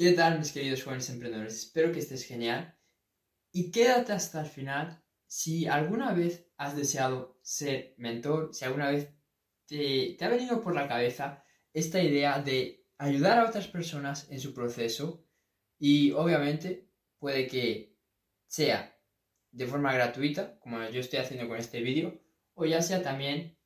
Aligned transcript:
¿Qué 0.00 0.12
tal 0.12 0.38
mis 0.38 0.52
queridos 0.52 0.82
jóvenes 0.82 1.10
emprendedores? 1.10 1.58
Espero 1.58 1.92
que 1.92 1.98
estés 1.98 2.24
genial 2.24 2.74
y 3.52 3.70
quédate 3.70 4.14
hasta 4.14 4.40
el 4.40 4.46
final 4.46 5.04
si 5.26 5.66
alguna 5.66 6.14
vez 6.14 6.48
has 6.56 6.74
deseado 6.74 7.38
ser 7.42 7.96
mentor, 7.98 8.54
si 8.54 8.64
alguna 8.64 8.90
vez 8.90 9.12
te, 9.66 10.16
ha 10.18 10.28
venido 10.30 10.62
por 10.62 10.74
la 10.74 10.88
cabeza 10.88 11.44
esta 11.74 12.02
idea 12.02 12.40
de 12.40 12.86
ayudar 12.96 13.40
a 13.40 13.46
otras 13.46 13.68
personas 13.68 14.26
en 14.30 14.40
su 14.40 14.54
proceso 14.54 15.22
y 15.78 16.12
obviamente 16.12 16.88
puede 17.18 17.46
que 17.46 17.94
sea 18.46 18.98
de 19.50 19.66
forma 19.66 19.92
gratuita, 19.92 20.58
como 20.60 20.82
yo 20.88 21.00
estoy 21.00 21.18
haciendo 21.18 21.46
con 21.46 21.58
este 21.58 21.82
vídeo, 21.82 22.22
o 22.54 22.64
ya 22.64 22.80
sea 22.80 23.02
también 23.02 23.58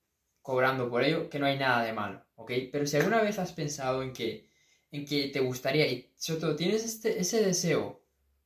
cobrando 0.42 0.90
por 0.90 1.04
ello, 1.04 1.30
que 1.30 1.38
no 1.38 1.46
hay 1.46 1.60
nada 1.60 1.84
de 1.84 1.92
malo, 1.92 2.26
¿ok? 2.34 2.50
Pero 2.72 2.88
si 2.88 2.96
alguna 2.96 3.22
vez 3.22 3.38
has 3.38 3.52
pensado 3.52 4.02
en 4.02 4.12
que 4.12 4.52
en 4.94 5.04
que 5.04 5.26
te 5.26 5.40
gustaría 5.40 5.88
y 5.88 6.08
sobre 6.16 6.40
todo 6.40 6.54
tienes 6.54 6.84
este, 6.84 7.18
ese 7.18 7.44
deseo, 7.44 8.00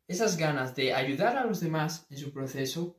esas 0.07 0.39
ganas 0.39 0.75
de 0.75 0.95
ayudar 0.95 1.37
a 1.37 1.45
los 1.45 1.61
demás 1.61 2.07
en 2.09 2.17
su 2.17 2.33
proceso, 2.33 2.99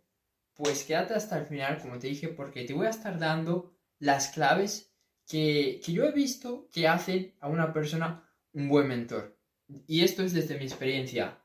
pues 0.54 0.84
quédate 0.84 1.16
hasta 1.16 1.40
el 1.40 1.48
final, 1.48 1.82
como 1.82 1.98
te 1.98 2.06
dije, 2.06 2.28
porque 2.28 2.64
te 2.64 2.76
voy 2.76 2.86
a 2.86 2.92
estar 2.92 3.18
dando 3.18 3.74
las 3.98 4.28
claves 4.28 4.94
que, 5.28 5.82
que 5.84 5.92
yo 5.94 6.04
he 6.04 6.12
visto 6.12 6.70
que 6.72 6.88
hacen 6.88 7.34
a 7.40 7.50
una 7.50 7.74
persona 7.74 8.30
un 8.54 8.70
buen 8.70 8.88
mentor. 8.88 9.36
Y 9.88 10.04
esto 10.04 10.22
es 10.22 10.34
desde 10.34 10.60
mi 10.60 10.66
experiencia, 10.66 11.44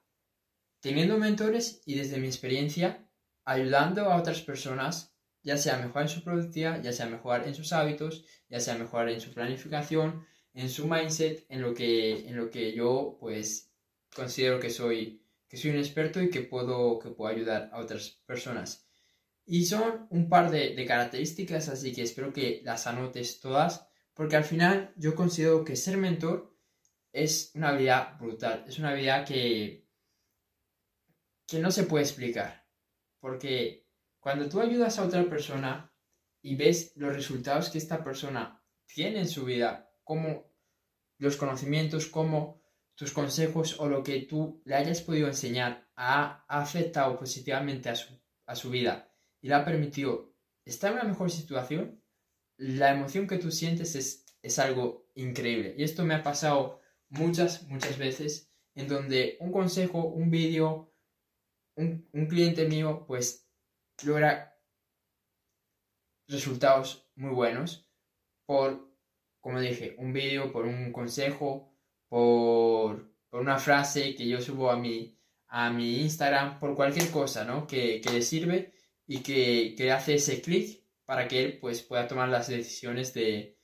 teniendo 0.81 1.17
mentores 1.17 1.81
y 1.87 1.95
desde 1.95 2.19
mi 2.19 2.27
experiencia 2.27 3.09
ayudando 3.47 4.11
a 4.11 4.17
otras 4.17 4.43
personas, 4.43 5.17
ya 5.43 5.57
sea 5.57 5.79
mejorar 5.79 6.03
en 6.03 6.09
su 6.15 6.23
productividad, 6.23 6.83
ya 6.83 6.93
sea 6.93 7.07
mejorar 7.07 7.49
en 7.49 7.55
sus 7.55 7.73
hábitos, 7.73 8.27
ya 8.51 8.61
sea 8.61 8.77
mejorar 8.77 9.09
en 9.09 9.23
su 9.23 9.33
planificación, 9.33 10.27
en 10.55 10.71
su 10.71 10.87
mindset, 10.87 11.45
en 11.49 11.61
lo 11.61 11.75
que, 11.75 12.29
en 12.29 12.37
lo 12.37 12.51
que 12.51 12.73
yo 12.73 13.17
pues 13.21 13.73
considero 14.15 14.61
que 14.61 14.71
soy, 14.71 15.23
que 15.49 15.57
soy 15.57 15.73
un 15.73 15.79
experto 15.79 16.23
y 16.23 16.31
que 16.31 16.43
puedo, 16.43 16.99
que 17.01 17.11
puedo 17.11 17.31
ayudar 17.31 17.71
a 17.73 17.81
otras 17.81 18.23
personas. 18.25 18.87
Y 19.45 19.67
son 19.67 20.07
un 20.11 20.29
par 20.29 20.51
de, 20.51 20.75
características, 20.87 21.69
así 21.69 21.93
que 21.93 22.03
espero 22.03 22.33
que 22.33 22.63
las 22.65 22.87
anotes 22.87 23.41
todas, 23.41 23.87
porque 24.15 24.37
al 24.37 24.45
final 24.45 24.95
yo 24.97 25.15
considero 25.15 25.65
que 25.65 25.77
ser 25.77 25.97
mentor 25.99 26.57
es 27.13 27.51
una 27.55 27.71
habilidad 27.71 28.17
brutal, 28.19 28.65
es 28.67 28.79
una 28.79 28.91
habilidad 28.91 29.27
que, 29.27 29.87
que 31.47 31.59
no 31.59 31.71
se 31.71 31.85
puede 31.85 32.05
explicar, 32.05 32.67
porque 33.21 33.87
cuando 34.19 34.49
tú 34.49 34.61
ayudas 34.61 34.99
a 34.99 35.05
otra 35.05 35.29
persona 35.29 35.93
y 36.41 36.55
ves 36.55 36.93
los 36.97 37.15
resultados 37.15 37.69
que 37.69 37.79
esta 37.79 38.03
persona 38.03 38.63
tiene 38.87 39.21
en 39.21 39.29
su 39.29 39.45
vida, 39.45 39.94
cómo 40.05 40.53
los 41.19 41.37
conocimientos, 41.37 42.07
cómo 42.07 42.63
tus 42.95 43.13
consejos 43.13 43.81
o 43.81 43.89
lo 43.89 44.03
que 44.03 44.21
tú 44.23 44.63
le 44.65 44.77
hayas 44.77 45.01
podido 45.01 45.27
enseñar 45.27 45.89
ha, 45.97 46.45
afectado 46.49 47.19
positivamente 47.19 47.89
a 47.89 47.97
su, 47.97 48.21
a 48.47 48.55
su 48.55 48.71
vida 48.71 49.11
y 49.41 49.49
le 49.49 49.55
ha 49.55 49.65
permitido 49.65 50.33
estar 50.65 50.93
en 50.93 50.99
una 50.99 51.09
mejor 51.09 51.31
situación, 51.31 52.03
la 52.57 52.93
emoción 52.93 53.27
que 53.27 53.39
tú 53.39 53.51
sientes 53.51 53.97
es, 53.97 54.25
es 54.43 54.59
algo 54.59 55.09
increíble. 55.15 55.75
Y 55.77 55.83
esto 55.83 56.05
me 56.05 56.15
ha 56.15 56.23
pasado 56.23 56.81
muchas, 57.09 57.65
muchas 57.65 57.99
veces 57.99 58.51
en 58.75 58.89
donde 58.89 59.37
un 59.41 59.53
consejo, 59.53 60.05
un 60.05 60.31
vídeo, 60.31 60.93
un, 61.77 62.09
un 62.13 62.27
cliente 62.27 62.67
mío, 62.69 63.05
pues 63.07 63.49
logra 64.05 64.59
resultados 66.29 67.09
muy 67.15 67.31
buenos 67.31 67.89
por 68.47 68.94
como 69.45 69.61
dije, 69.61 69.95
un 69.99 70.15
vídeo, 70.15 70.51
por 70.51 70.65
un 70.65 70.91
consejo, 70.91 71.71
por, 72.09 73.13
una 73.31 73.59
frase 73.59 74.15
que 74.15 74.27
yo 74.27 74.41
subo 74.41 74.71
a 74.71 74.77
mi, 74.79 75.19
a 75.49 75.69
mi 75.69 76.01
Instagram, 76.01 76.59
por 76.59 76.75
cualquier 76.75 77.11
cosa, 77.11 77.45
¿no? 77.45 77.67
Que, 77.67 78.01
le 78.11 78.23
sirve 78.23 78.73
y 79.07 79.19
que, 79.19 79.75
que 79.77 79.93
hace 79.93 80.15
ese 80.15 80.41
clic 80.41 80.87
para 81.05 81.29
que 81.29 81.45
él 81.45 81.59
pues, 81.61 81.83
pueda 81.83 82.09
tomar 82.09 82.31
las 82.31 82.49
decisiones 82.49 83.13
de, 83.13 83.59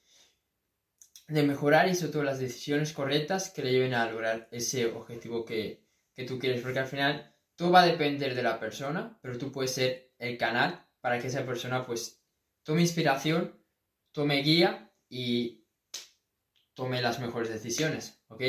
de 1.28 1.42
mejorar 1.44 1.88
y 1.88 1.94
sobre 1.94 2.12
todo 2.12 2.24
las 2.24 2.40
decisiones 2.40 2.92
correctas 2.92 3.48
que 3.48 3.62
le 3.62 3.72
lleven 3.72 3.94
a 3.94 4.10
lograr 4.10 4.48
ese 4.52 4.84
objetivo 4.84 5.46
que, 5.46 5.86
que 6.14 6.24
tú 6.24 6.38
quieres. 6.38 6.60
Porque 6.60 6.80
al 6.80 6.88
final 6.88 7.34
todo 7.56 7.70
va 7.70 7.84
a 7.84 7.86
depender 7.86 8.34
de 8.34 8.42
la 8.42 8.60
persona, 8.60 9.18
pero 9.22 9.38
tú 9.38 9.50
puedes 9.50 9.72
ser 9.72 10.12
el 10.18 10.36
canal 10.36 10.86
para 11.00 11.18
que 11.18 11.28
esa 11.28 11.46
persona 11.46 11.86
pues 11.86 12.22
tome 12.64 12.82
inspiración, 12.82 13.58
tome 14.12 14.42
guía 14.42 14.92
y 15.08 15.59
tome 16.80 17.02
las 17.02 17.20
mejores 17.20 17.50
decisiones, 17.50 18.24
¿ok? 18.28 18.40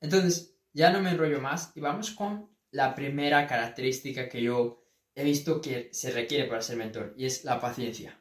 Entonces, 0.00 0.56
ya 0.72 0.88
no 0.90 1.02
me 1.02 1.10
enrollo 1.10 1.42
más 1.42 1.72
y 1.74 1.80
vamos 1.80 2.10
con 2.10 2.48
la 2.70 2.94
primera 2.94 3.46
característica 3.46 4.30
que 4.30 4.40
yo 4.40 4.82
he 5.14 5.22
visto 5.22 5.60
que 5.60 5.90
se 5.92 6.10
requiere 6.10 6.46
para 6.46 6.62
ser 6.62 6.78
mentor 6.78 7.12
y 7.18 7.26
es 7.26 7.44
la 7.44 7.60
paciencia. 7.60 8.18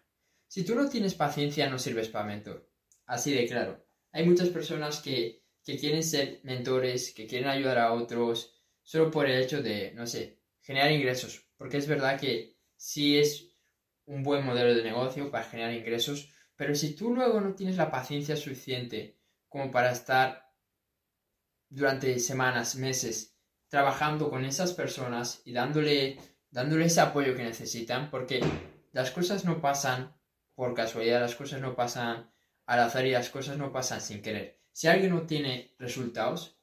Si 0.49 0.65
tú 0.65 0.75
no 0.75 0.89
tienes 0.89 1.13
paciencia, 1.13 1.69
no 1.69 1.79
sirves 1.79 2.09
para 2.09 2.25
mentor. 2.25 2.69
Así 3.05 3.33
de 3.33 3.47
claro. 3.47 3.87
Hay 4.11 4.25
muchas 4.25 4.49
personas 4.49 4.99
que, 4.99 5.45
que 5.63 5.79
quieren 5.79 6.03
ser 6.03 6.41
mentores, 6.43 7.13
que 7.13 7.25
quieren 7.25 7.47
ayudar 7.47 7.77
a 7.77 7.93
otros 7.93 8.61
solo 8.83 9.09
por 9.09 9.25
el 9.25 9.41
hecho 9.41 9.63
de, 9.63 9.93
no 9.93 10.05
sé, 10.05 10.41
generar 10.59 10.91
ingresos. 10.91 11.47
Porque 11.55 11.77
es 11.77 11.87
verdad 11.87 12.19
que 12.19 12.57
sí 12.75 13.17
es 13.17 13.53
un 14.03 14.21
buen 14.21 14.45
modelo 14.45 14.75
de 14.75 14.83
negocio 14.83 15.31
para 15.31 15.45
generar 15.45 15.73
ingresos, 15.73 16.29
pero 16.57 16.75
si 16.75 16.93
tú 16.93 17.15
luego 17.15 17.39
no 17.39 17.55
tienes 17.55 17.77
la 17.77 17.89
paciencia 17.89 18.35
suficiente 18.35 19.15
como 19.49 19.71
para 19.71 19.91
estar 19.91 20.51
durante 21.69 22.19
semanas, 22.19 22.75
meses, 22.75 23.35
trabajando 23.67 24.29
con 24.29 24.45
esas 24.45 24.73
personas 24.73 25.41
y 25.45 25.53
dándole, 25.53 26.17
dándole 26.49 26.85
ese 26.85 27.01
apoyo 27.01 27.35
que 27.35 27.43
necesitan, 27.43 28.09
porque 28.09 28.41
las 28.91 29.11
cosas 29.11 29.45
no 29.45 29.61
pasan 29.61 30.15
por 30.53 30.73
casualidad, 30.73 31.19
las 31.19 31.35
cosas 31.35 31.59
no 31.59 31.75
pasan 31.75 32.31
al 32.65 32.79
azar 32.79 33.05
y 33.05 33.11
las 33.11 33.29
cosas 33.29 33.57
no 33.57 33.71
pasan 33.71 34.01
sin 34.01 34.21
querer. 34.21 34.61
Si 34.71 34.87
alguien 34.87 35.13
no 35.13 35.23
tiene 35.23 35.75
resultados 35.79 36.57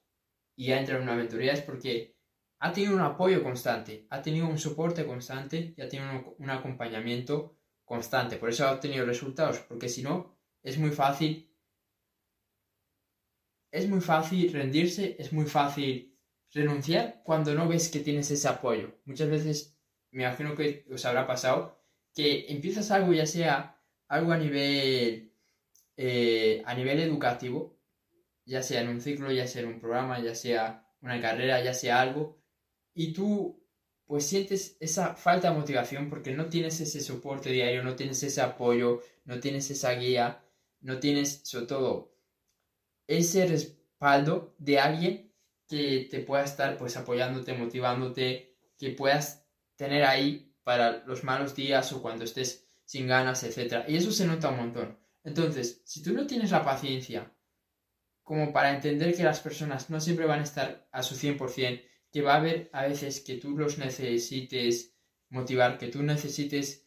y 0.56 0.72
ha 0.72 0.78
entrado 0.78 1.00
en 1.00 1.09
una 1.09 1.14
aventuría 1.14 1.53
es 1.53 1.62
porque 1.62 2.16
ha 2.59 2.72
tenido 2.72 2.94
un 2.94 3.00
apoyo 3.00 3.43
constante, 3.43 4.06
ha 4.10 4.22
tenido 4.22 4.47
un 4.47 4.59
soporte 4.59 5.04
constante 5.04 5.75
y 5.76 5.82
ha 5.82 5.88
tenido 5.88 6.37
un 6.38 6.50
acompañamiento 6.50 7.59
constante. 7.84 8.37
Por 8.37 8.50
eso 8.50 8.66
ha 8.66 8.72
obtenido 8.72 9.04
resultados, 9.04 9.59
porque 9.59 9.88
si 9.88 10.03
no, 10.03 10.38
es 10.62 10.78
muy 10.78 10.91
fácil 10.91 11.52
es 13.72 13.88
muy 13.88 14.00
fácil 14.00 14.53
rendirse, 14.53 15.16
es 15.19 15.33
muy 15.33 15.47
fácil 15.47 16.15
renunciar 16.53 17.22
cuando 17.25 17.55
no 17.55 17.66
ves 17.66 17.88
que 17.88 18.00
tienes 18.00 18.31
ese 18.31 18.47
apoyo. 18.47 19.00
Muchas 19.06 19.31
veces 19.31 19.78
me 20.10 20.25
imagino 20.25 20.55
que 20.55 20.87
os 20.93 21.05
habrá 21.06 21.27
pasado 21.27 21.82
que 22.15 22.47
empiezas 22.49 22.91
algo, 22.91 23.15
ya 23.15 23.27
sea 23.27 23.81
algo 24.09 24.32
a 24.32 24.38
nivel, 24.38 25.32
eh, 25.97 26.62
a 26.66 26.75
nivel 26.75 27.00
educativo, 27.00 27.81
ya 28.44 28.62
sea 28.62 28.82
en 28.82 28.88
un 28.88 29.00
ciclo, 29.00 29.32
ya 29.32 29.47
sea 29.47 29.62
en 29.62 29.69
un 29.69 29.81
programa, 29.81 30.22
ya 30.22 30.34
sea 30.34 30.87
una 31.00 31.21
carrera, 31.21 31.62
ya 31.65 31.72
sea 31.72 32.00
algo, 32.00 32.38
y 32.94 33.15
tú 33.15 33.59
pues 34.05 34.27
sientes 34.27 34.77
esa 34.81 35.15
falta 35.15 35.50
de 35.50 35.59
motivación 35.59 36.11
porque 36.11 36.32
no 36.32 36.50
tienes 36.50 36.78
ese 36.81 37.00
soporte 37.00 37.50
diario, 37.50 37.82
no 37.82 37.97
tienes 37.97 38.22
ese 38.22 38.43
apoyo, 38.43 39.00
no 39.25 39.41
tienes 39.41 39.71
esa 39.71 39.93
guía, 39.93 40.44
no 40.81 41.00
tienes 41.00 41.41
sobre 41.44 41.66
todo 41.66 42.12
ese 43.07 43.47
respaldo 43.47 44.55
de 44.59 44.79
alguien 44.79 45.33
que 45.69 46.09
te 46.11 46.21
pueda 46.21 46.45
estar 46.45 46.77
pues 46.77 46.97
apoyándote, 46.97 47.55
motivándote, 47.55 48.57
que 48.79 48.91
puedas 48.91 49.47
tener 49.77 50.05
ahí 50.05 50.55
para 50.65 51.05
los 51.07 51.25
malos 51.25 51.55
días 51.55 51.93
o 51.93 52.03
cuando 52.03 52.25
estés 52.25 52.69
sin 52.85 53.07
ganas, 53.07 53.43
etc. 53.43 53.85
Y 53.89 53.97
eso 53.97 54.12
se 54.12 54.27
nota 54.27 54.51
un 54.51 54.59
montón. 54.59 54.99
Entonces, 55.25 55.83
si 55.85 56.03
tú 56.03 56.12
no 56.12 56.27
tienes 56.27 56.51
la 56.51 56.65
paciencia 56.65 57.33
como 58.23 58.53
para 58.53 58.75
entender 58.75 59.17
que 59.17 59.25
las 59.25 59.41
personas 59.41 59.91
no 59.91 60.01
siempre 60.01 60.27
van 60.27 60.41
a 60.41 60.45
estar 60.45 60.89
a 60.93 61.03
su 61.03 61.15
100%, 61.17 61.82
que 62.11 62.23
va 62.23 62.35
a 62.35 62.37
haber 62.37 62.71
a 62.73 62.87
veces 62.87 63.21
que 63.21 63.37
tú 63.37 63.56
los 63.56 63.79
necesites 63.79 64.94
motivar, 65.31 65.79
que 65.79 65.88
tú 65.88 66.03
necesites 66.03 66.87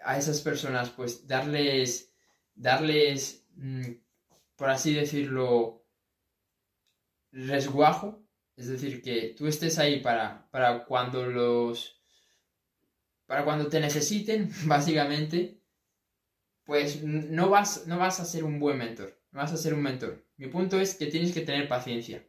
a 0.00 0.18
esas 0.18 0.40
personas 0.40 0.90
pues 0.90 1.26
darles, 1.26 2.12
darles 2.54 3.46
mm, 3.54 3.92
por 4.62 4.70
así 4.70 4.94
decirlo, 4.94 5.84
resguajo, 7.32 8.24
es 8.54 8.68
decir, 8.68 9.02
que 9.02 9.34
tú 9.36 9.48
estés 9.48 9.76
ahí 9.80 9.98
para, 9.98 10.48
para 10.52 10.84
cuando 10.84 11.26
los... 11.26 12.00
para 13.26 13.44
cuando 13.44 13.66
te 13.66 13.80
necesiten, 13.80 14.52
básicamente, 14.66 15.60
pues 16.62 17.02
no 17.02 17.50
vas, 17.50 17.88
no 17.88 17.98
vas 17.98 18.20
a 18.20 18.24
ser 18.24 18.44
un 18.44 18.60
buen 18.60 18.78
mentor, 18.78 19.20
no 19.32 19.40
vas 19.40 19.52
a 19.52 19.56
ser 19.56 19.74
un 19.74 19.82
mentor. 19.82 20.24
Mi 20.36 20.46
punto 20.46 20.80
es 20.80 20.94
que 20.94 21.06
tienes 21.06 21.32
que 21.32 21.40
tener 21.40 21.66
paciencia. 21.66 22.24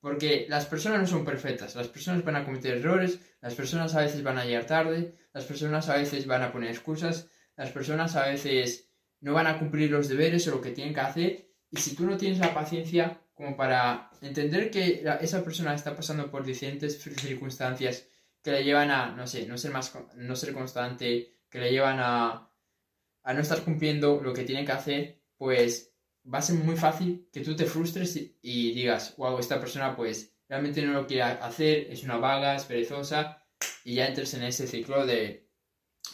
Porque 0.00 0.44
las 0.50 0.66
personas 0.66 1.00
no 1.00 1.06
son 1.06 1.24
perfectas, 1.24 1.74
las 1.74 1.88
personas 1.88 2.22
van 2.22 2.36
a 2.36 2.44
cometer 2.44 2.76
errores, 2.76 3.18
las 3.40 3.54
personas 3.54 3.94
a 3.94 4.02
veces 4.02 4.22
van 4.22 4.36
a 4.36 4.44
llegar 4.44 4.66
tarde, 4.66 5.14
las 5.32 5.46
personas 5.46 5.88
a 5.88 5.96
veces 5.96 6.26
van 6.26 6.42
a 6.42 6.52
poner 6.52 6.68
excusas, 6.68 7.30
las 7.56 7.70
personas 7.70 8.14
a 8.14 8.26
veces 8.26 8.85
no 9.26 9.32
van 9.32 9.48
a 9.48 9.58
cumplir 9.58 9.90
los 9.90 10.08
deberes 10.08 10.46
o 10.46 10.52
lo 10.52 10.60
que 10.60 10.70
tienen 10.70 10.94
que 10.94 11.00
hacer. 11.00 11.50
Y 11.68 11.78
si 11.78 11.96
tú 11.96 12.06
no 12.06 12.16
tienes 12.16 12.38
la 12.38 12.54
paciencia, 12.54 13.20
como 13.34 13.56
para 13.56 14.08
entender 14.22 14.70
que 14.70 15.04
esa 15.20 15.42
persona 15.42 15.74
está 15.74 15.96
pasando 15.96 16.30
por 16.30 16.44
diferentes 16.44 17.02
circunstancias 17.02 18.06
que 18.40 18.52
le 18.52 18.62
llevan 18.62 18.92
a, 18.92 19.10
no 19.16 19.26
sé, 19.26 19.44
no 19.46 19.58
ser, 19.58 19.72
más, 19.72 19.92
no 20.14 20.36
ser 20.36 20.52
constante, 20.52 21.40
que 21.50 21.58
le 21.58 21.72
llevan 21.72 21.98
a, 21.98 22.52
a 23.24 23.34
no 23.34 23.40
estar 23.40 23.64
cumpliendo 23.64 24.20
lo 24.22 24.32
que 24.32 24.44
tiene 24.44 24.64
que 24.64 24.70
hacer, 24.70 25.20
pues 25.36 25.92
va 26.32 26.38
a 26.38 26.42
ser 26.42 26.54
muy 26.54 26.76
fácil 26.76 27.28
que 27.32 27.40
tú 27.40 27.56
te 27.56 27.66
frustres 27.66 28.16
y, 28.16 28.74
digas, 28.74 29.16
wow, 29.16 29.40
esta 29.40 29.58
persona 29.58 29.96
pues 29.96 30.36
realmente 30.48 30.82
no 30.82 30.92
lo 30.92 31.08
quiere 31.08 31.22
hacer, 31.22 31.88
es 31.90 32.04
una 32.04 32.18
vaga, 32.18 32.54
es 32.54 32.64
perezosa, 32.64 33.44
y 33.82 33.96
ya 33.96 34.06
entres 34.06 34.34
en 34.34 34.44
ese 34.44 34.68
ciclo 34.68 35.04
de, 35.04 35.50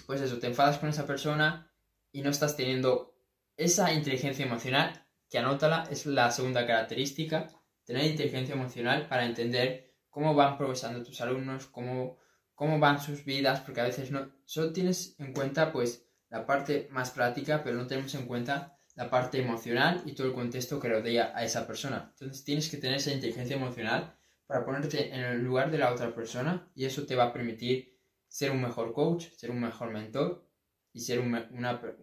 pues 0.06 0.22
eso, 0.22 0.38
te 0.38 0.46
enfadas 0.46 0.78
con 0.78 0.88
esa 0.88 1.04
persona 1.04 1.68
y 2.12 2.22
no 2.22 2.30
estás 2.30 2.56
teniendo 2.56 3.14
esa 3.56 3.92
inteligencia 3.92 4.44
emocional, 4.44 5.06
que 5.28 5.38
anótala, 5.38 5.88
es 5.90 6.06
la 6.06 6.30
segunda 6.30 6.66
característica, 6.66 7.48
tener 7.84 8.04
inteligencia 8.04 8.54
emocional 8.54 9.08
para 9.08 9.24
entender 9.24 9.94
cómo 10.10 10.34
van 10.34 10.58
progresando 10.58 11.02
tus 11.02 11.20
alumnos, 11.20 11.66
cómo, 11.66 12.18
cómo 12.54 12.78
van 12.78 13.00
sus 13.00 13.24
vidas, 13.24 13.60
porque 13.60 13.80
a 13.80 13.84
veces 13.84 14.10
no, 14.10 14.30
solo 14.44 14.72
tienes 14.72 15.16
en 15.18 15.32
cuenta 15.32 15.72
pues 15.72 16.06
la 16.28 16.46
parte 16.46 16.88
más 16.90 17.10
práctica, 17.10 17.62
pero 17.64 17.76
no 17.76 17.86
tenemos 17.86 18.14
en 18.14 18.26
cuenta 18.26 18.78
la 18.94 19.08
parte 19.08 19.40
emocional 19.40 20.02
y 20.04 20.12
todo 20.12 20.26
el 20.26 20.34
contexto 20.34 20.78
que 20.78 20.88
rodea 20.88 21.32
a 21.34 21.44
esa 21.44 21.66
persona. 21.66 22.10
Entonces 22.12 22.44
tienes 22.44 22.68
que 22.68 22.76
tener 22.76 22.96
esa 22.96 23.12
inteligencia 23.12 23.56
emocional 23.56 24.14
para 24.46 24.64
ponerte 24.64 25.14
en 25.14 25.20
el 25.20 25.42
lugar 25.42 25.70
de 25.70 25.78
la 25.78 25.92
otra 25.92 26.14
persona 26.14 26.70
y 26.74 26.84
eso 26.84 27.06
te 27.06 27.16
va 27.16 27.24
a 27.24 27.32
permitir 27.32 27.98
ser 28.28 28.50
un 28.50 28.60
mejor 28.60 28.92
coach, 28.92 29.28
ser 29.36 29.50
un 29.50 29.60
mejor 29.60 29.90
mentor 29.90 30.46
y 30.92 31.00
ser 31.00 31.20
una, 31.20 31.48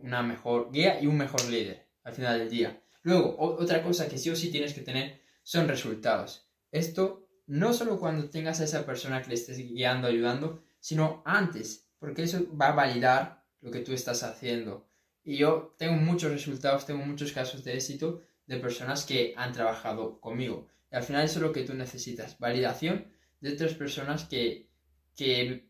una, 0.01 0.23
mejor 0.23 0.71
guía 0.71 0.99
y 1.01 1.07
un 1.07 1.17
mejor 1.17 1.45
líder 1.49 1.87
al 2.03 2.13
final 2.13 2.39
del 2.39 2.49
día. 2.49 2.81
Luego, 3.03 3.35
otra 3.37 3.83
cosa 3.83 4.09
que 4.09 4.17
sí 4.17 4.29
o 4.29 4.35
sí 4.35 4.51
tienes 4.51 4.73
que 4.73 4.81
tener 4.81 5.21
son 5.43 5.67
resultados. 5.67 6.49
Esto 6.71 7.27
no 7.47 7.73
solo 7.73 7.99
cuando 7.99 8.29
tengas 8.29 8.59
a 8.59 8.65
esa 8.65 8.85
persona 8.85 9.21
que 9.21 9.29
le 9.29 9.35
estés 9.35 9.57
guiando, 9.57 10.07
ayudando, 10.07 10.63
sino 10.79 11.23
antes, 11.25 11.87
porque 11.99 12.23
eso 12.23 12.45
va 12.55 12.69
a 12.69 12.75
validar 12.75 13.45
lo 13.61 13.71
que 13.71 13.79
tú 13.79 13.93
estás 13.93 14.23
haciendo. 14.23 14.87
Y 15.23 15.37
yo 15.37 15.75
tengo 15.77 15.93
muchos 15.93 16.31
resultados, 16.31 16.85
tengo 16.85 17.05
muchos 17.05 17.31
casos 17.31 17.63
de 17.63 17.73
éxito 17.73 18.21
de 18.47 18.57
personas 18.57 19.05
que 19.05 19.33
han 19.37 19.53
trabajado 19.53 20.19
conmigo. 20.19 20.67
Y 20.91 20.95
al 20.95 21.03
final 21.03 21.25
eso 21.25 21.39
es 21.39 21.43
lo 21.43 21.53
que 21.53 21.63
tú 21.63 21.73
necesitas, 21.73 22.37
validación 22.39 23.11
de 23.41 23.53
otras 23.53 23.73
personas 23.73 24.25
que, 24.25 24.69
que, 25.15 25.69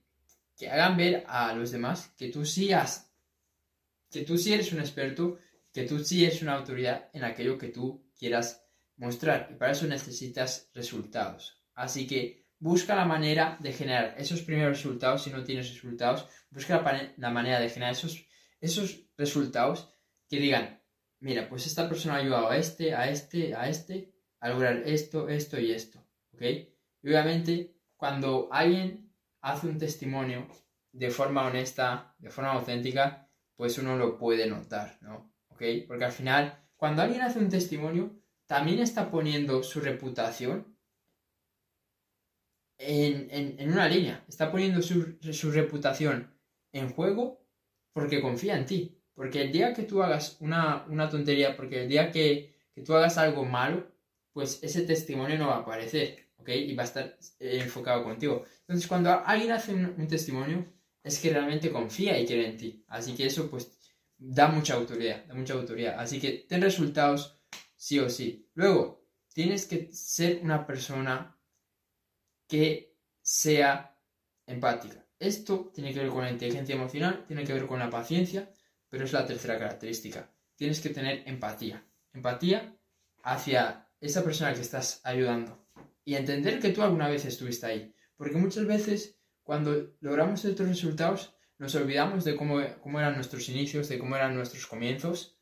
que 0.58 0.70
hagan 0.70 0.98
ver 0.98 1.24
a 1.28 1.54
los 1.54 1.72
demás 1.72 2.14
que 2.18 2.30
tú 2.30 2.46
sí 2.46 2.72
has, 2.72 3.09
que 4.12 4.22
tú 4.22 4.38
sí 4.38 4.54
eres 4.54 4.72
un 4.74 4.80
experto, 4.80 5.40
que 5.74 5.84
tú 5.84 6.00
sí 6.00 6.26
eres 6.26 6.42
una 6.42 6.56
autoridad 6.56 7.10
en 7.14 7.24
aquello 7.24 7.58
que 7.58 7.70
tú 7.70 8.10
quieras 8.18 8.66
mostrar. 8.98 9.50
Y 9.52 9.56
para 9.56 9.72
eso 9.72 9.88
necesitas 9.88 10.70
resultados. 10.74 11.62
Así 11.76 12.08
que 12.08 12.48
busca 12.60 12.96
la 12.96 13.06
manera 13.06 13.58
de 13.60 13.72
generar 13.72 14.16
esos 14.18 14.42
primeros 14.42 14.78
resultados. 14.78 15.24
Si 15.24 15.30
no 15.30 15.44
tienes 15.44 15.70
resultados, 15.70 16.28
busca 16.50 16.82
la, 17.18 17.30
manera 17.30 17.60
de 17.60 17.70
generar 17.70 17.94
esos 17.94 18.30
esos 18.62 19.06
resultados 19.18 19.94
que 20.30 20.40
digan, 20.40 20.82
mira, 21.20 21.48
pues 21.50 21.66
esta 21.66 21.88
persona 21.88 22.16
ha 22.16 22.18
ayudado 22.18 22.50
a 22.50 22.58
este, 22.58 22.94
a 22.94 23.10
este, 23.10 23.56
a 23.56 23.70
este, 23.70 24.14
a 24.40 24.50
lograr 24.50 24.84
esto, 24.86 25.30
esto 25.30 25.60
y 25.60 25.72
esto, 25.72 26.06
¿ok? 26.34 26.42
Y 26.42 27.08
obviamente, 27.08 27.76
cuando 27.96 28.50
alguien 28.52 29.14
hace 29.42 29.68
un 29.68 29.78
testimonio 29.78 30.48
de 30.92 31.10
forma 31.10 31.46
honesta, 31.46 32.16
de 32.20 32.30
forma 32.30 32.52
auténtica, 32.52 33.29
pues 33.60 33.78
uno 33.78 33.98
lo 33.98 34.18
puede 34.18 34.48
notar, 34.48 34.98
¿no? 35.02 35.34
¿Ok? 35.50 35.62
Porque 35.86 36.06
al 36.06 36.14
final, 36.14 36.64
cuando 36.78 37.02
alguien 37.02 37.24
hace 37.24 37.40
un 37.40 37.50
testimonio, 37.50 38.18
también 38.46 38.80
está 38.80 39.12
poniendo 39.12 39.64
su 39.64 39.82
reputación 39.82 40.78
en, 42.78 43.70
una 43.70 43.90
línea, 43.90 44.24
está 44.30 44.50
poniendo 44.50 44.82
su, 44.82 45.18
su 45.34 45.52
reputación 45.52 46.34
en 46.72 46.90
juego 46.94 47.46
porque 47.92 48.22
confía 48.22 48.58
en 48.58 48.66
ti. 48.66 48.98
Porque 49.14 49.42
el 49.42 49.52
día 49.52 49.74
que 49.74 49.84
tú 49.84 50.02
hagas 50.04 50.38
una, 50.40 50.86
tontería, 51.12 51.58
porque 51.58 51.84
el 51.84 51.90
día 51.90 52.14
que, 52.14 52.56
tú 52.86 52.94
hagas 52.94 53.18
algo 53.18 53.44
malo, 53.44 53.92
pues 54.32 54.64
ese 54.64 54.84
testimonio 54.84 55.38
no 55.38 55.48
va 55.48 55.58
a 55.58 55.60
aparecer, 55.64 56.30
¿ok? 56.38 56.48
Y 56.48 56.76
va 56.76 56.84
a 56.84 56.86
estar 56.86 57.18
enfocado 57.40 58.06
contigo. 58.06 58.46
Entonces, 58.62 58.88
cuando 58.88 59.12
alguien 59.12 59.52
hace 59.52 59.74
un, 59.74 60.08
testimonio, 60.08 60.66
es 61.04 61.20
que 61.20 61.32
realmente 61.32 61.72
confía 61.72 62.20
y 62.20 62.26
quiere 62.26 62.48
en 62.48 62.58
ti. 62.58 62.84
Así 62.88 63.16
que 63.16 63.26
eso, 63.26 63.50
pues, 63.50 63.72
da 64.18 64.48
mucha 64.50 64.76
autoridad, 64.76 65.26
da 65.26 65.34
mucha 65.34 65.54
autoridad. 65.54 66.00
Así 66.00 66.20
que 66.20 66.46
ten 66.48 66.62
resultados 66.62 67.40
sí 67.76 68.00
o 68.00 68.10
sí. 68.10 68.50
Luego, 68.54 69.08
tienes 69.34 69.66
que 69.66 69.92
ser 69.94 70.42
una 70.44 70.66
persona 70.66 71.38
que 72.48 72.98
sea 73.22 73.98
empática. 74.46 75.06
Esto 75.18 75.72
tiene 75.74 75.94
que 75.94 76.00
ver 76.00 76.10
con 76.10 76.24
la 76.24 76.32
inteligencia 76.32 76.76
emocional, 76.76 77.26
tiene 77.28 77.44
que 77.44 77.54
ver 77.54 77.68
con 77.68 77.80
la 77.80 77.90
paciencia, 77.90 78.54
pero 78.90 79.06
es 79.06 79.14
la 79.14 79.26
tercera 79.26 79.58
característica. 79.58 80.34
Tienes 80.56 80.82
que 80.82 80.90
tener 80.90 81.24
empatía. 81.28 81.86
Empatía 82.14 82.76
hacia 83.24 83.88
esa 84.02 84.24
persona 84.24 84.54
que 84.54 84.62
estás 84.62 85.02
ayudando. 85.04 85.68
Y 86.04 86.16
entender 86.16 86.60
que 86.60 86.72
tú 86.72 86.82
alguna 86.82 87.08
vez 87.08 87.26
estuviste 87.26 87.66
ahí. 87.66 87.94
Porque 88.18 88.38
muchas 88.38 88.66
veces 88.66 89.19
cuando 89.50 89.96
logramos 90.02 90.46
estos 90.46 90.68
resultados 90.68 91.34
nos 91.58 91.74
olvidamos 91.74 92.24
de 92.24 92.36
cómo, 92.36 92.62
cómo 92.84 93.00
eran 93.00 93.16
nuestros 93.16 93.50
inicios, 93.50 93.90
de 93.90 93.98
cómo 93.98 94.16
eran 94.16 94.36
nuestros 94.36 94.68
comienzos. 94.68 95.40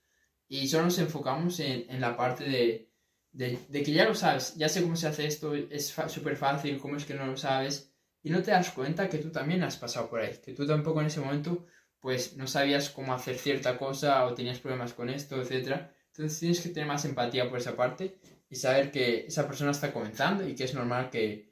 Y 0.47 0.69
solo 0.69 0.85
nos 0.85 0.97
enfocamos 0.99 1.59
en, 1.59 1.99
la 1.99 2.15
parte 2.15 2.45
de, 2.45 2.89
de, 3.33 3.83
que 3.83 3.91
ya 3.91 4.05
lo 4.05 4.15
sabes, 4.15 4.55
ya 4.55 4.69
sé 4.69 4.81
cómo 4.81 4.95
se 4.95 5.09
hace 5.09 5.27
esto, 5.27 5.53
es 5.53 5.93
súper 6.07 6.37
fácil, 6.37 6.79
cómo 6.79 6.95
es 6.95 7.03
que 7.03 7.15
no 7.15 7.25
lo 7.25 7.35
sabes 7.35 7.91
y 8.23 8.29
no 8.29 8.41
te 8.41 8.51
das 8.51 8.71
cuenta 8.71 9.09
que 9.09 9.17
tú 9.17 9.29
también 9.29 9.61
has 9.61 9.75
pasado 9.75 10.09
por 10.09 10.21
ahí, 10.21 10.39
que 10.41 10.53
tú 10.53 10.65
tampoco 10.65 11.01
en 11.01 11.07
ese 11.07 11.19
momento 11.19 11.65
pues 11.99 12.37
no 12.37 12.47
sabías 12.47 12.89
cómo 12.89 13.13
hacer 13.13 13.37
cierta 13.37 13.77
cosa 13.77 14.23
o 14.23 14.33
tenías 14.33 14.59
problemas 14.59 14.93
con 14.93 15.09
esto, 15.09 15.41
etc. 15.41 15.81
Entonces 16.13 16.39
tienes 16.39 16.61
que 16.61 16.69
tener 16.69 16.87
más 16.87 17.03
empatía 17.03 17.49
por 17.49 17.59
esa 17.59 17.75
parte 17.75 18.21
y 18.49 18.55
saber 18.55 18.89
que 18.89 19.25
esa 19.27 19.45
persona 19.45 19.71
está 19.71 19.91
comenzando 19.91 20.47
y 20.47 20.55
que 20.55 20.63
es 20.63 20.73
normal 20.73 21.09
que, 21.09 21.46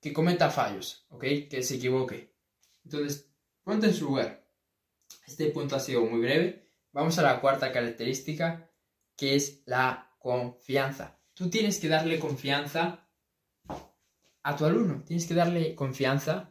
que 0.00 0.12
cometa 0.12 0.50
fallos, 0.50 1.06
¿ok? 1.10 1.24
Que 1.48 1.62
se 1.62 1.76
equivoque. 1.76 2.34
Entonces, 2.84 3.30
ponte 3.62 3.86
en 3.86 3.94
su 3.94 4.06
lugar. 4.06 4.46
Este 5.26 5.46
punto 5.46 5.76
ha 5.76 5.80
sido 5.80 6.02
muy 6.02 6.20
breve. 6.20 6.68
Vamos 6.92 7.18
a 7.18 7.22
la 7.22 7.40
cuarta 7.40 7.72
característica, 7.72 8.70
que 9.16 9.36
es 9.36 9.62
la 9.66 10.16
confianza. 10.18 11.20
Tú 11.34 11.48
tienes 11.48 11.78
que 11.78 11.88
darle 11.88 12.18
confianza 12.18 13.08
a 14.42 14.56
tu 14.56 14.64
alumno, 14.64 15.02
tienes 15.04 15.26
que 15.26 15.34
darle 15.34 15.74
confianza 15.74 16.50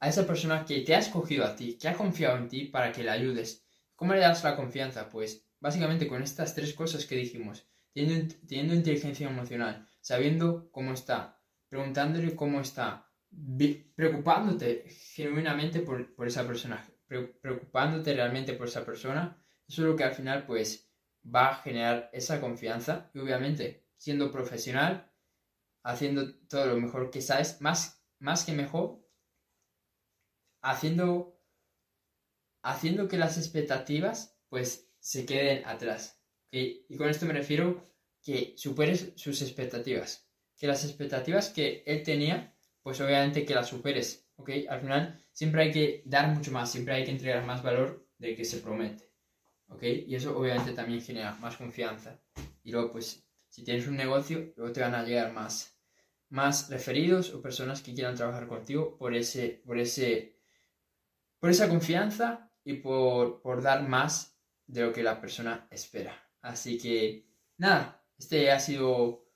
a 0.00 0.08
esa 0.08 0.26
persona 0.26 0.64
que 0.64 0.80
te 0.80 0.94
ha 0.94 0.98
escogido 0.98 1.44
a 1.44 1.54
ti, 1.54 1.76
que 1.78 1.88
ha 1.88 1.94
confiado 1.94 2.38
en 2.38 2.48
ti 2.48 2.64
para 2.64 2.92
que 2.92 3.04
le 3.04 3.10
ayudes. 3.10 3.64
¿Cómo 3.94 4.14
le 4.14 4.20
das 4.20 4.42
la 4.42 4.56
confianza? 4.56 5.08
Pues 5.10 5.46
básicamente 5.60 6.08
con 6.08 6.22
estas 6.22 6.54
tres 6.54 6.72
cosas 6.72 7.04
que 7.04 7.16
dijimos, 7.16 7.66
teniendo, 7.92 8.74
inteligencia 8.74 9.28
emocional, 9.28 9.86
sabiendo 10.00 10.70
cómo 10.72 10.92
está, 10.92 11.39
preguntándole 11.70 12.36
cómo 12.36 12.60
está, 12.60 13.10
preocupándote 13.96 14.84
genuinamente 15.14 15.80
por, 15.80 16.14
por 16.14 16.26
esa 16.26 16.46
persona, 16.46 16.86
preocupándote 17.06 18.12
realmente 18.12 18.52
por 18.52 18.68
esa 18.68 18.84
persona, 18.84 19.42
eso 19.66 19.82
es 19.82 19.88
lo 19.88 19.96
que 19.96 20.04
al 20.04 20.14
final 20.14 20.44
pues 20.44 20.92
va 21.24 21.48
a 21.48 21.54
generar 21.62 22.10
esa 22.12 22.38
confianza 22.42 23.10
y 23.14 23.20
obviamente 23.20 23.86
siendo 23.96 24.30
profesional 24.30 25.10
haciendo 25.82 26.34
todo 26.46 26.66
lo 26.66 26.80
mejor 26.80 27.10
que 27.10 27.22
sabes, 27.22 27.60
más, 27.60 28.02
más 28.18 28.44
que 28.44 28.52
mejor, 28.52 29.06
haciendo, 30.62 31.40
haciendo 32.62 33.08
que 33.08 33.18
las 33.18 33.38
expectativas 33.38 34.38
pues 34.48 34.90
se 34.98 35.24
queden 35.24 35.64
atrás. 35.66 36.20
Y 36.50 36.96
con 36.96 37.08
esto 37.08 37.26
me 37.26 37.32
refiero 37.32 37.82
que 38.22 38.54
superes 38.56 39.12
sus 39.16 39.40
expectativas. 39.42 40.29
Que 40.60 40.66
las 40.66 40.84
expectativas 40.84 41.48
que 41.48 41.82
él 41.86 42.02
tenía, 42.02 42.54
pues 42.82 43.00
obviamente 43.00 43.46
que 43.46 43.54
las 43.54 43.68
superes. 43.68 44.28
¿ok? 44.36 44.50
Al 44.68 44.80
final 44.80 45.24
siempre 45.32 45.62
hay 45.62 45.72
que 45.72 46.02
dar 46.04 46.28
mucho 46.28 46.52
más, 46.52 46.70
siempre 46.70 46.94
hay 46.94 47.04
que 47.04 47.12
entregar 47.12 47.44
más 47.46 47.62
valor 47.62 48.06
del 48.18 48.36
que 48.36 48.44
se 48.44 48.58
promete. 48.58 49.10
¿ok? 49.68 49.82
Y 49.82 50.14
eso 50.14 50.38
obviamente 50.38 50.72
también 50.72 51.00
genera 51.00 51.32
más 51.36 51.56
confianza. 51.56 52.20
Y 52.62 52.72
luego 52.72 52.92
pues 52.92 53.24
si 53.48 53.64
tienes 53.64 53.86
un 53.88 53.96
negocio, 53.96 54.52
luego 54.56 54.72
te 54.72 54.82
van 54.82 54.94
a 54.94 55.02
llegar 55.02 55.32
más, 55.32 55.80
más 56.28 56.68
referidos 56.68 57.34
o 57.34 57.40
personas 57.40 57.82
que 57.82 57.94
quieran 57.94 58.14
trabajar 58.14 58.46
contigo 58.46 58.98
por, 58.98 59.14
ese, 59.14 59.62
por, 59.64 59.78
ese, 59.78 60.36
por 61.38 61.50
esa 61.50 61.68
confianza 61.68 62.52
y 62.64 62.74
por, 62.74 63.40
por 63.40 63.62
dar 63.62 63.88
más 63.88 64.38
de 64.66 64.82
lo 64.82 64.92
que 64.92 65.02
la 65.02 65.20
persona 65.20 65.66
espera. 65.70 66.14
Así 66.42 66.78
que, 66.78 67.26
nada, 67.56 68.04
este 68.16 68.50
ha 68.50 68.60
sido 68.60 69.29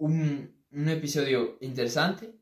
un, 0.00 0.58
episodio 0.72 1.58
interesante 1.60 2.34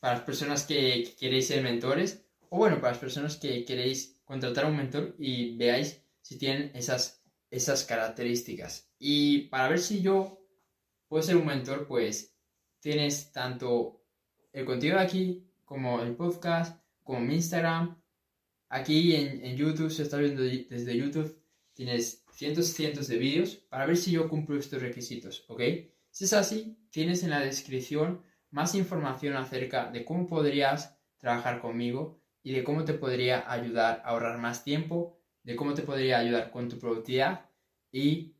para 0.00 0.14
las 0.14 0.24
personas 0.24 0.64
que, 0.64 1.14
queréis 1.18 1.48
ser 1.48 1.62
mentores 1.62 2.24
o 2.50 2.58
bueno, 2.58 2.76
para 2.76 2.92
las 2.92 2.98
personas 2.98 3.36
que 3.36 3.64
queréis 3.64 4.20
contratar 4.24 4.64
a 4.64 4.68
un 4.68 4.76
mentor 4.76 5.14
y 5.18 5.56
veáis 5.56 6.02
si 6.20 6.38
tienen 6.38 6.70
esas 6.74 7.24
esas 7.50 7.84
características. 7.84 8.90
Y 8.98 9.48
para 9.48 9.68
ver 9.68 9.78
si 9.78 10.02
yo 10.02 10.44
puedes 11.06 11.26
ser 11.26 11.36
un 11.36 11.46
mentor, 11.46 11.86
pues 11.86 12.34
tienes 12.80 13.30
tanto 13.32 14.02
el 14.52 14.64
contenido 14.64 14.98
de 14.98 15.04
aquí 15.04 15.46
como 15.64 16.02
el 16.02 16.16
podcast, 16.16 16.82
como 17.04 17.20
mi 17.20 17.34
Instagram. 17.36 18.02
Aquí 18.68 19.14
en, 19.14 19.44
en 19.44 19.56
YouTube, 19.56 19.90
si 19.90 20.02
estás 20.02 20.18
viendo 20.18 20.42
desde 20.42 20.96
YouTube, 20.96 21.40
tienes 21.74 22.24
cientos 22.32 22.70
y 22.70 22.72
cientos 22.72 23.06
de 23.06 23.18
vídeos 23.18 23.54
para 23.54 23.86
ver 23.86 23.96
si 23.96 24.10
yo 24.10 24.28
cumplo 24.28 24.58
estos 24.58 24.82
requisitos, 24.82 25.44
¿ok? 25.48 25.60
Si 26.14 26.26
es 26.26 26.32
así, 26.32 26.78
tienes 26.90 27.24
en 27.24 27.30
la 27.30 27.40
descripción 27.40 28.22
más 28.50 28.76
información 28.76 29.34
acerca 29.34 29.90
de 29.90 30.04
cómo 30.04 30.28
podrías 30.28 30.96
trabajar 31.18 31.60
conmigo 31.60 32.22
y 32.40 32.52
de 32.52 32.62
cómo 32.62 32.84
te 32.84 32.94
podría 32.94 33.50
ayudar 33.50 34.00
a 34.04 34.10
ahorrar 34.10 34.38
más 34.38 34.62
tiempo, 34.62 35.20
de 35.42 35.56
cómo 35.56 35.74
te 35.74 35.82
podría 35.82 36.20
ayudar 36.20 36.52
con 36.52 36.68
tu 36.68 36.78
productividad 36.78 37.50
y 37.90 38.36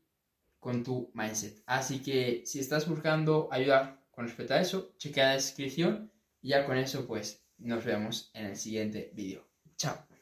con 0.57 0.85
tu 0.85 1.11
mindset. 1.13 1.63
Así 1.65 2.01
que 2.01 2.43
si 2.45 2.59
estás 2.59 2.87
buscando 2.87 3.49
ayudar 3.51 4.07
con 4.09 4.25
respecto 4.25 4.53
a 4.53 4.61
eso, 4.61 4.95
chequea 4.97 5.25
la 5.25 5.33
descripción 5.33 6.13
y 6.41 6.51
ya 6.51 6.65
con 6.65 6.77
eso 6.77 7.05
pues 7.05 7.45
nos 7.57 7.83
vemos 7.83 8.31
en 8.33 8.45
el 8.45 8.55
siguiente 8.55 9.11
vídeo. 9.13 9.49
Chao. 9.75 10.14